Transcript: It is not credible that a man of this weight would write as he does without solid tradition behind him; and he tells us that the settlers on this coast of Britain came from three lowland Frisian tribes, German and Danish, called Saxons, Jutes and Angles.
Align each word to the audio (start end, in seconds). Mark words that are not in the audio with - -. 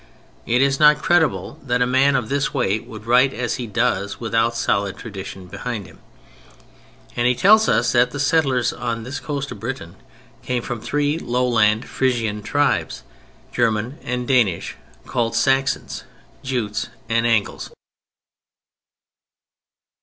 It 0.47 0.63
is 0.63 0.79
not 0.79 0.99
credible 1.03 1.59
that 1.61 1.83
a 1.83 1.85
man 1.85 2.15
of 2.15 2.27
this 2.27 2.55
weight 2.55 2.87
would 2.87 3.05
write 3.05 3.35
as 3.35 3.57
he 3.57 3.67
does 3.67 4.19
without 4.19 4.55
solid 4.55 4.97
tradition 4.97 5.45
behind 5.45 5.85
him; 5.85 5.99
and 7.15 7.27
he 7.27 7.35
tells 7.35 7.69
us 7.69 7.91
that 7.91 8.09
the 8.09 8.19
settlers 8.19 8.73
on 8.73 9.03
this 9.03 9.19
coast 9.19 9.51
of 9.51 9.59
Britain 9.59 9.95
came 10.41 10.63
from 10.63 10.81
three 10.81 11.19
lowland 11.19 11.87
Frisian 11.87 12.41
tribes, 12.41 13.03
German 13.51 13.99
and 14.01 14.27
Danish, 14.27 14.75
called 15.05 15.35
Saxons, 15.35 16.03
Jutes 16.41 16.89
and 17.07 17.27
Angles. 17.27 17.69